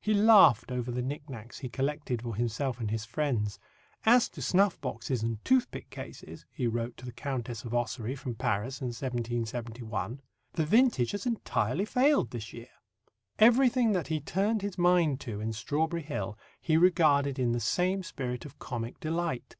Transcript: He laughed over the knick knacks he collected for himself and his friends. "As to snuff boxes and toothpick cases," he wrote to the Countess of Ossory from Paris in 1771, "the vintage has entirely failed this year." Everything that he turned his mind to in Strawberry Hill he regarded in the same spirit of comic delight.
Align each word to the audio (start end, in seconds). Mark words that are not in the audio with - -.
He 0.00 0.14
laughed 0.14 0.72
over 0.72 0.90
the 0.90 1.02
knick 1.02 1.28
knacks 1.28 1.58
he 1.58 1.68
collected 1.68 2.22
for 2.22 2.34
himself 2.34 2.80
and 2.80 2.90
his 2.90 3.04
friends. 3.04 3.58
"As 4.06 4.26
to 4.30 4.40
snuff 4.40 4.80
boxes 4.80 5.22
and 5.22 5.44
toothpick 5.44 5.90
cases," 5.90 6.46
he 6.50 6.66
wrote 6.66 6.96
to 6.96 7.04
the 7.04 7.12
Countess 7.12 7.62
of 7.62 7.74
Ossory 7.74 8.16
from 8.16 8.36
Paris 8.36 8.80
in 8.80 8.86
1771, 8.86 10.22
"the 10.54 10.64
vintage 10.64 11.10
has 11.10 11.26
entirely 11.26 11.84
failed 11.84 12.30
this 12.30 12.54
year." 12.54 12.70
Everything 13.38 13.92
that 13.92 14.06
he 14.06 14.18
turned 14.18 14.62
his 14.62 14.78
mind 14.78 15.20
to 15.20 15.42
in 15.42 15.52
Strawberry 15.52 16.00
Hill 16.04 16.38
he 16.58 16.78
regarded 16.78 17.38
in 17.38 17.52
the 17.52 17.60
same 17.60 18.02
spirit 18.02 18.46
of 18.46 18.58
comic 18.58 18.98
delight. 18.98 19.56